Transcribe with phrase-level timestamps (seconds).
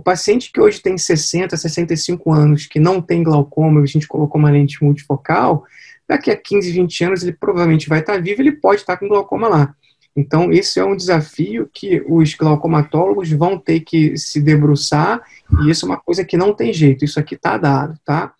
[0.00, 4.38] O paciente que hoje tem 60, 65 anos, que não tem glaucoma, a gente colocou
[4.38, 5.62] uma lente multifocal,
[6.08, 9.46] daqui a 15, 20 anos ele provavelmente vai estar vivo, ele pode estar com glaucoma
[9.46, 9.74] lá.
[10.16, 15.20] Então, esse é um desafio que os glaucomatólogos vão ter que se debruçar,
[15.62, 18.32] e isso é uma coisa que não tem jeito, isso aqui está dado, tá?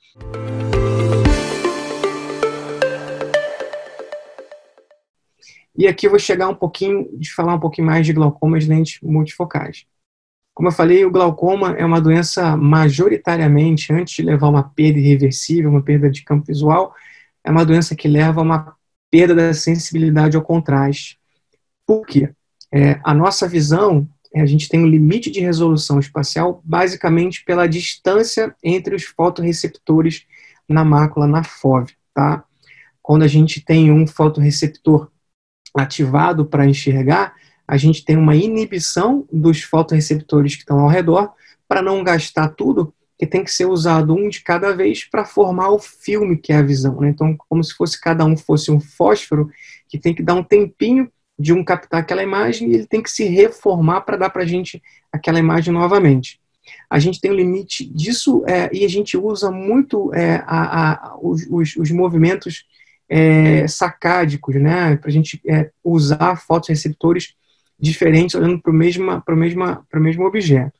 [5.76, 8.98] E aqui eu vou chegar um pouquinho, de falar um pouquinho mais de glaucomas lentes
[9.02, 9.84] multifocais.
[10.60, 15.70] Como eu falei, o glaucoma é uma doença majoritariamente, antes de levar uma perda irreversível,
[15.70, 16.94] uma perda de campo visual,
[17.42, 18.76] é uma doença que leva a uma
[19.10, 21.18] perda da sensibilidade ao contraste.
[21.86, 22.28] Por quê?
[22.70, 28.54] É, a nossa visão, a gente tem um limite de resolução espacial basicamente pela distância
[28.62, 30.26] entre os fotoreceptores
[30.68, 32.44] na mácula, na fóvea, tá?
[33.00, 35.10] Quando a gente tem um fotoreceptor
[35.74, 37.32] ativado para enxergar,
[37.70, 41.32] a gente tem uma inibição dos fotoreceptores que estão ao redor
[41.68, 45.70] para não gastar tudo, que tem que ser usado um de cada vez para formar
[45.70, 47.00] o filme que é a visão.
[47.00, 47.10] Né?
[47.10, 49.48] Então, como se fosse cada um fosse um fósforo
[49.88, 53.08] que tem que dar um tempinho de um captar aquela imagem e ele tem que
[53.08, 56.40] se reformar para dar para a gente aquela imagem novamente.
[56.90, 61.18] A gente tem um limite disso é, e a gente usa muito é, a, a,
[61.22, 61.46] os,
[61.76, 62.64] os, movimentos
[63.08, 67.38] é, sacádicos, né, para a gente é, usar fotoreceptores
[67.80, 70.78] diferentes olhando para o mesmo, o mesmo objeto.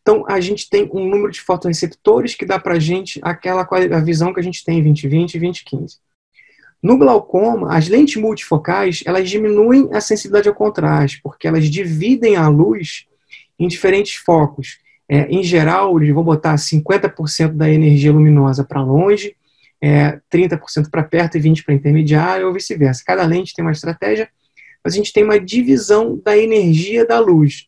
[0.00, 4.00] Então, a gente tem um número de fotoreceptores que dá para a gente aquela a
[4.00, 5.96] visão que a gente tem em 2020 e 2015.
[6.80, 12.46] No glaucoma, as lentes multifocais, elas diminuem a sensibilidade ao contraste, porque elas dividem a
[12.46, 13.06] luz
[13.58, 14.78] em diferentes focos.
[15.08, 19.34] É, em geral, eles vão botar 50% da energia luminosa para longe,
[19.80, 23.02] é, 30% para perto e 20% para intermediário, ou vice-versa.
[23.04, 24.28] Cada lente tem uma estratégia,
[24.86, 27.66] mas a gente tem uma divisão da energia da luz.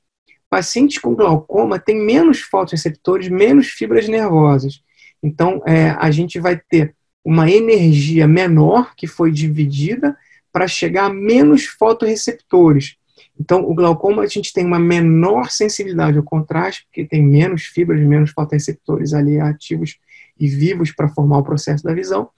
[0.49, 4.81] Pacientes com glaucoma têm menos fotoreceptores, menos fibras nervosas.
[5.21, 6.95] Então, é, a gente vai ter
[7.25, 10.17] uma energia menor que foi dividida
[10.53, 12.95] para chegar a menos fotoreceptores.
[13.37, 18.01] Então, o glaucoma, a gente tem uma menor sensibilidade ao contraste, porque tem menos fibras,
[18.01, 19.99] menos fotoreceptores ali ativos
[20.39, 22.31] e vivos para formar o processo da visão.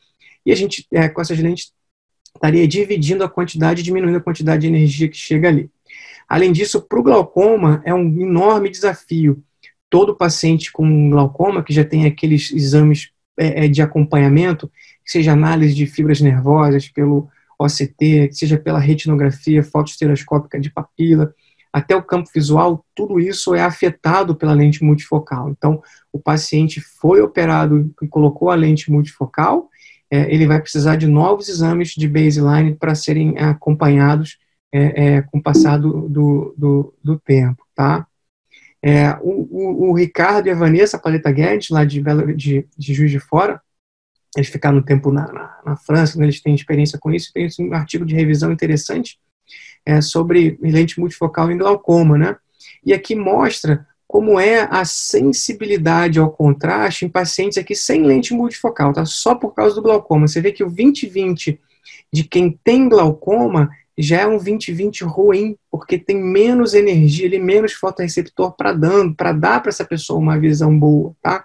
[0.47, 1.71] E a gente, é, com essas lentes,
[2.35, 5.71] estaria dividindo a quantidade, diminuindo a quantidade de energia que chega ali.
[6.29, 9.43] Além disso, para o glaucoma, é um enorme desafio.
[9.89, 14.71] Todo paciente com glaucoma, que já tem aqueles exames é, é de acompanhamento,
[15.05, 21.35] seja análise de fibras nervosas pelo OCT, seja pela retinografia fotoestereoscópica de papila,
[21.73, 25.51] até o campo visual, tudo isso é afetado pela lente multifocal.
[25.51, 29.69] Então, o paciente foi operado e colocou a lente multifocal,
[30.10, 34.38] é, ele vai precisar de novos exames de baseline para serem acompanhados
[34.72, 38.06] é, é, com o passar do, do, do, do tempo, tá?
[38.82, 42.94] É, o, o, o, Ricardo e a Vanessa Paleta Guedes, lá de, Belo, de, de
[42.94, 43.60] Juiz de Fora,
[44.34, 47.49] eles ficaram um tempo na, na, na França, né, eles têm experiência com isso, tem
[47.60, 49.19] um artigo de revisão interessante
[49.84, 52.37] é, sobre lente multifocal em glaucoma, né?
[52.84, 58.93] E aqui mostra como é a sensibilidade ao contraste em pacientes aqui sem lente multifocal,
[58.93, 59.04] tá?
[59.04, 60.26] Só por causa do glaucoma.
[60.26, 61.60] Você vê que o 20/20
[62.12, 67.72] de quem tem glaucoma já é um 20/20 ruim, porque tem menos energia, ele menos
[67.72, 71.44] fotoreceptor para dando, para dar para essa pessoa uma visão boa, tá?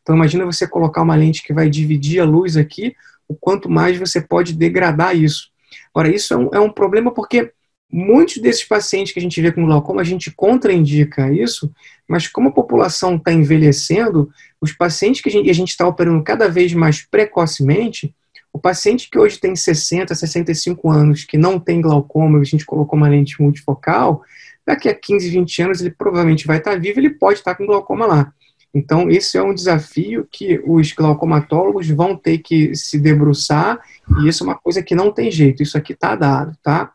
[0.00, 2.96] Então imagina você colocar uma lente que vai dividir a luz aqui,
[3.28, 5.50] o quanto mais você pode degradar isso.
[5.94, 7.52] Agora, isso é um, é um problema porque
[7.90, 11.70] muitos desses pacientes que a gente vê com glaucoma, a gente contraindica isso,
[12.08, 14.30] mas como a população está envelhecendo,
[14.60, 18.14] os pacientes que a gente está operando cada vez mais precocemente,
[18.52, 22.98] o paciente que hoje tem 60, 65 anos, que não tem glaucoma, a gente colocou
[22.98, 24.22] uma lente multifocal,
[24.66, 28.06] daqui a 15, 20 anos ele provavelmente vai estar vivo, ele pode estar com glaucoma
[28.06, 28.32] lá.
[28.74, 33.78] Então, esse é um desafio que os glaucomatólogos vão ter que se debruçar,
[34.20, 36.92] e isso é uma coisa que não tem jeito, isso aqui está dado, tá?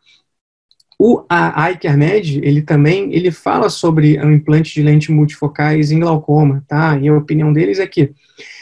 [1.04, 6.64] O a iCareMed, ele também, ele fala sobre o implante de lente multifocais em glaucoma,
[6.68, 6.96] tá?
[6.96, 8.14] E a opinião deles é que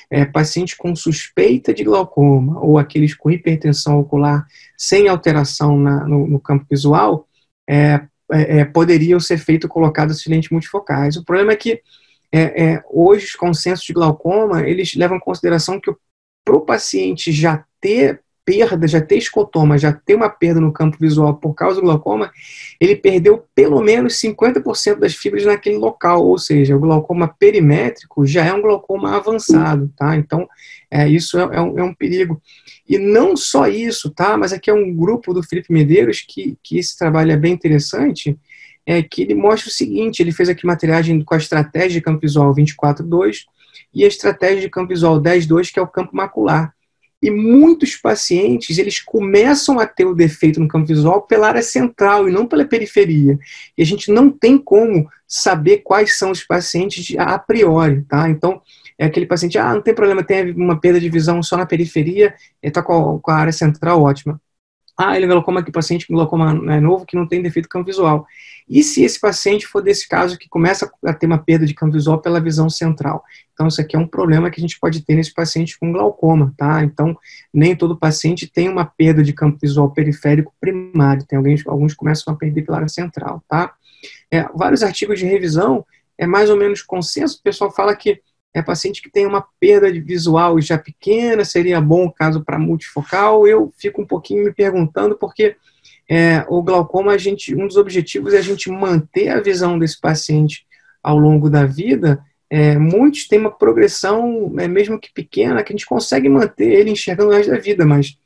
[0.09, 6.27] é, pacientes com suspeita de glaucoma ou aqueles com hipertensão ocular sem alteração na, no,
[6.27, 7.29] no, campo visual,
[7.69, 8.01] é,
[8.33, 11.19] é, é poderiam ser feitos colocados lentes multifocais.
[11.19, 11.83] O problema é que
[12.33, 15.93] é, é, hoje os consensos de glaucoma, eles levam em consideração que
[16.43, 20.97] para o paciente já ter perda, já ter escotoma, já ter uma perda no campo
[21.01, 22.33] visual por causa do glaucoma,
[22.81, 28.45] ele perdeu pelo menos 50% das fibras naquele local, ou seja, o glaucoma perimétrico já
[28.45, 30.17] é um glaucoma avançado, tá?
[30.17, 30.49] Então,
[30.91, 32.43] é, isso é, é, um, é um perigo.
[32.89, 34.37] E não só isso, tá?
[34.37, 38.37] Mas aqui é um grupo do Felipe Medeiros que, que esse trabalho é bem interessante,
[38.85, 42.01] é que ele mostra o seguinte: ele fez aqui uma triagem com a estratégia de
[42.01, 43.45] campo visual 24.2
[43.95, 46.75] e a estratégia de campo visual 10.2, que é o campo macular.
[47.23, 52.29] E muitos pacientes, eles começam a ter o defeito no campo visual pela área central
[52.29, 53.39] e não pela periferia.
[53.77, 58.29] E a gente não tem como saber quais são os pacientes a priori, tá?
[58.29, 58.61] Então,
[58.99, 62.35] é aquele paciente, ah, não tem problema, tem uma perda de visão só na periferia,
[62.63, 64.41] está com, com a área central ótima.
[65.03, 67.71] Ah, ele é glaucoma aqui, paciente com glaucoma né, novo que não tem defeito de
[67.71, 68.27] campo visual.
[68.69, 71.95] E se esse paciente for desse caso que começa a ter uma perda de campo
[71.95, 73.25] visual pela visão central?
[73.55, 76.53] Então, isso aqui é um problema que a gente pode ter nesse paciente com glaucoma,
[76.55, 76.85] tá?
[76.85, 77.17] Então,
[77.53, 81.25] nem todo paciente tem uma perda de campo visual periférico primário.
[81.27, 83.73] Tem alguns, alguns começam a perder pela área central, tá?
[84.31, 85.83] É, vários artigos de revisão,
[86.19, 88.21] é mais ou menos consenso, o pessoal fala que
[88.53, 93.47] é paciente que tem uma perda de visual já pequena, seria bom caso para multifocal.
[93.47, 95.57] Eu fico um pouquinho me perguntando porque
[96.09, 100.01] é, o glaucoma, a gente, um dos objetivos é a gente manter a visão desse
[100.01, 100.67] paciente
[101.01, 102.21] ao longo da vida.
[102.51, 106.91] É, muitos têm uma progressão, é, mesmo que pequena, que a gente consegue manter ele
[106.91, 108.19] enxergando o resto da vida, mas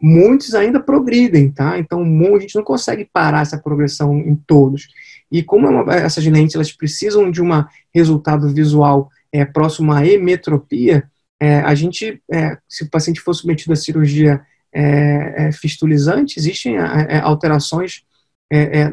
[0.00, 1.76] muitos ainda progridem, tá?
[1.76, 4.86] Então, a gente não consegue parar essa progressão em todos.
[5.30, 7.48] E como é uma, essas lentes elas precisam de um
[7.92, 13.72] resultado visual é, próximo à emetropia, é, a gente, é, se o paciente for submetido
[13.72, 14.40] à cirurgia
[14.72, 18.04] é, é fistulizante, existem é, alterações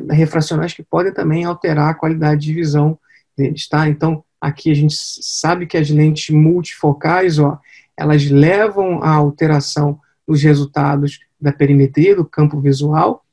[0.09, 2.97] refracionais que podem também alterar a qualidade de visão
[3.38, 3.89] deles, tá?
[3.89, 7.59] Então, aqui a gente sabe que as lentes multifocais, ó,
[7.97, 13.25] elas levam à alteração dos resultados da perimetria do campo visual.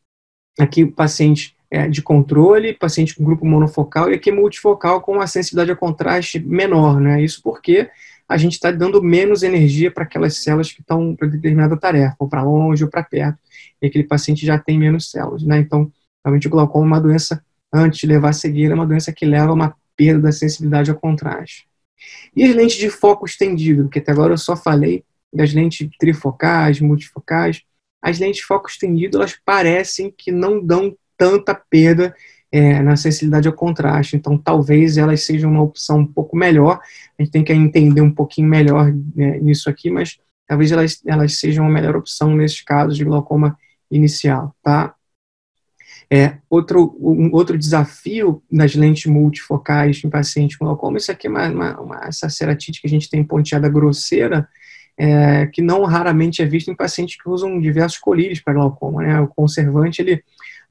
[0.58, 5.26] Aqui o paciente é, de controle, paciente com grupo monofocal e aqui multifocal com uma
[5.26, 7.22] sensibilidade a contraste menor, né?
[7.22, 7.90] Isso porque
[8.28, 12.28] a gente está dando menos energia para aquelas células que estão para determinada tarefa, ou
[12.28, 13.38] para longe ou para perto,
[13.80, 15.58] e aquele paciente já tem menos células, né?
[15.58, 15.90] Então,
[16.24, 19.24] realmente o glaucoma é uma doença, antes de levar a seguir, é uma doença que
[19.24, 21.66] leva a uma perda da sensibilidade ao contraste.
[22.34, 26.80] E as lentes de foco estendido, porque até agora eu só falei das lentes trifocais,
[26.80, 27.62] multifocais,
[28.02, 32.14] as lentes de foco estendido, elas parecem que não dão tanta perda
[32.50, 34.16] é, na sensibilidade ao contraste.
[34.16, 36.80] Então, talvez elas sejam uma opção um pouco melhor.
[37.18, 41.38] A gente tem que entender um pouquinho melhor né, nisso aqui, mas talvez elas, elas
[41.38, 43.56] sejam uma melhor opção nesses casos de glaucoma
[43.90, 44.94] inicial, tá?
[46.10, 51.30] É, outro, um outro desafio das lentes multifocais em pacientes com glaucoma, isso aqui é
[51.30, 54.48] uma, uma, uma, essa ceratite que a gente tem ponteada grosseira,
[54.96, 59.02] é, que não raramente é vista em pacientes que usam diversos colírios para glaucoma.
[59.02, 59.20] Né?
[59.20, 60.22] O conservante, ele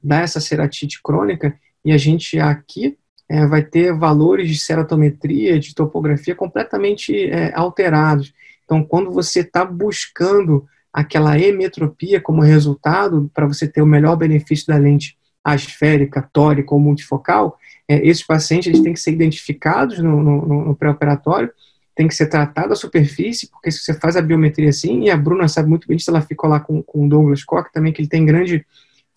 [0.02, 2.96] dá essa ceratite crônica e a gente aqui
[3.28, 8.32] é, vai ter valores de ceratometria, de topografia completamente é, alterados.
[8.64, 14.66] Então, quando você está buscando aquela emetropia como resultado, para você ter o melhor benefício
[14.66, 17.58] da lente asférica, tórica ou multifocal,
[17.88, 21.50] é, esses pacientes eles têm que ser identificados no, no, no pré-operatório,
[21.94, 25.16] tem que ser tratado a superfície, porque se você faz a biometria assim, e a
[25.16, 28.02] Bruna sabe muito bem disso, ela ficou lá com, com o Douglas Koch também, que
[28.02, 28.66] ele tem grande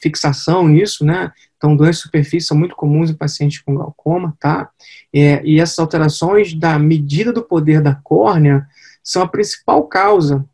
[0.01, 1.31] fixação nisso, né?
[1.57, 4.69] Então, doenças de superfície são muito comuns em pacientes com glaucoma, tá?
[5.13, 8.65] É, e essas alterações da medida do poder da córnea
[9.03, 10.45] são a principal causa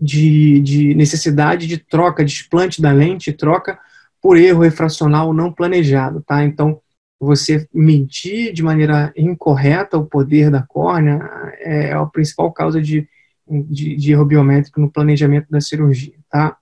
[0.00, 3.78] de, de necessidade de troca, de explante da lente, troca
[4.22, 6.44] por erro refracional não planejado, tá?
[6.44, 6.80] Então,
[7.20, 11.18] você medir de maneira incorreta o poder da córnea
[11.58, 13.08] é, é a principal causa de,
[13.48, 16.56] de, de erro biométrico no planejamento da cirurgia, tá?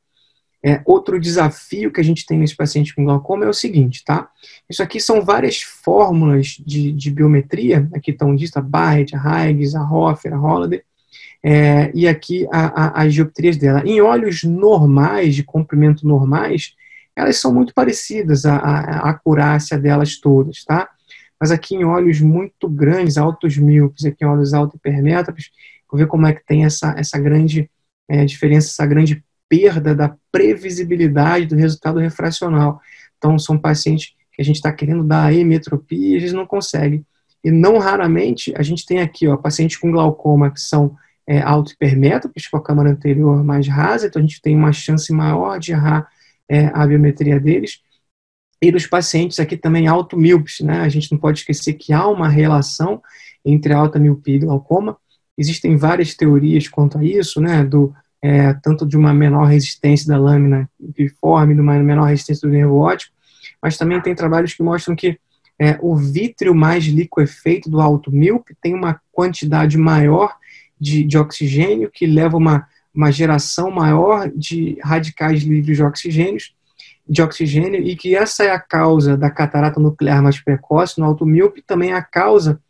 [0.67, 4.29] É, outro desafio que a gente tem nesse paciente com glaucoma é o seguinte, tá?
[4.69, 9.77] Isso aqui são várias fórmulas de, de biometria, aqui estão listas, a Barrett, a Higgs,
[9.77, 10.83] a Hoffer, a Holliday,
[11.41, 13.81] é, e aqui a, a, as dioptrias dela.
[13.87, 16.75] Em olhos normais, de comprimento normais,
[17.15, 20.89] elas são muito parecidas, a, a, acurácia delas todas, tá?
[21.41, 25.49] Mas aqui em olhos muito grandes, altos míopes, aqui em olhos alto hipermétropes,
[25.89, 27.71] vou ver como é que tem essa, essa grande
[28.09, 32.81] é, diferença, essa grande perda da previsibilidade do resultado refracional.
[33.17, 37.05] Então, são pacientes que a gente está querendo dar emetropia e a gente não consegue.
[37.43, 42.49] E não raramente, a gente tem aqui, ó, pacientes com glaucoma que são é, auto-hipermétropes,
[42.49, 46.09] com a câmara anterior mais rasa, então a gente tem uma chance maior de errar
[46.49, 47.81] é, a biometria deles.
[48.63, 50.81] E dos pacientes aqui também auto-míopes, né?
[50.81, 53.03] A gente não pode esquecer que há uma relação
[53.45, 54.97] entre alta miopia e glaucoma.
[55.37, 57.63] Existem várias teorias quanto a isso, né?
[57.63, 62.53] Do é, tanto de uma menor resistência da lâmina biforme, de uma menor resistência do
[62.53, 63.15] nervo óptico,
[63.63, 65.19] mas também tem trabalhos que mostram que
[65.59, 70.35] é, o vítreo mais liquefeito do alto míope tem uma quantidade maior
[70.79, 76.41] de, de oxigênio, que leva uma, uma geração maior de radicais livres de oxigênio,
[77.09, 81.25] de oxigênio e que essa é a causa da catarata nuclear mais precoce no alto
[81.25, 82.61] míope, também é a causa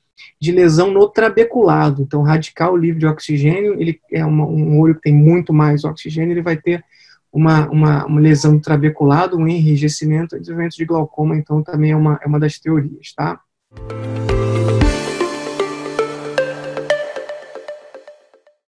[0.41, 2.03] de lesão no trabeculado.
[2.03, 6.33] Então, radical livre de oxigênio, ele é uma, um olho que tem muito mais oxigênio,
[6.33, 6.85] ele vai ter
[7.33, 12.19] uma, uma, uma lesão no trabeculado, um enrijecimento, desenvolvimento de glaucoma, então também é uma,
[12.23, 13.41] é uma das teorias, tá?